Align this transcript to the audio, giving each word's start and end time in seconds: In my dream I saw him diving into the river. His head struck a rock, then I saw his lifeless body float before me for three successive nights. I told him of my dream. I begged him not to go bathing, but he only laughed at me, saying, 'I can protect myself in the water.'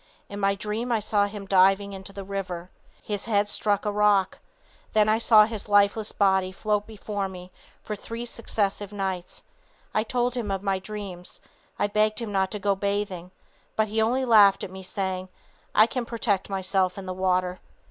In 0.29 0.39
my 0.39 0.55
dream 0.55 0.91
I 0.91 0.99
saw 0.99 1.27
him 1.27 1.45
diving 1.45 1.93
into 1.93 2.11
the 2.11 2.23
river. 2.23 2.71
His 3.03 3.25
head 3.25 3.47
struck 3.47 3.85
a 3.85 3.91
rock, 3.91 4.39
then 4.93 5.07
I 5.07 5.19
saw 5.19 5.45
his 5.45 5.69
lifeless 5.69 6.11
body 6.11 6.51
float 6.51 6.87
before 6.87 7.29
me 7.29 7.51
for 7.83 7.95
three 7.95 8.25
successive 8.25 8.91
nights. 8.91 9.43
I 9.93 10.01
told 10.01 10.33
him 10.35 10.49
of 10.49 10.63
my 10.63 10.79
dream. 10.79 11.21
I 11.77 11.85
begged 11.85 12.17
him 12.19 12.31
not 12.31 12.49
to 12.49 12.57
go 12.57 12.73
bathing, 12.73 13.29
but 13.75 13.89
he 13.89 14.01
only 14.01 14.25
laughed 14.25 14.63
at 14.63 14.71
me, 14.71 14.81
saying, 14.81 15.29
'I 15.75 15.85
can 15.85 16.05
protect 16.05 16.49
myself 16.49 16.97
in 16.97 17.05
the 17.05 17.13
water.' 17.13 17.59